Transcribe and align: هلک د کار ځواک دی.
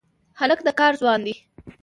هلک 0.39 0.59
د 0.67 0.69
کار 0.79 0.93
ځواک 0.99 1.19
دی. 1.25 1.35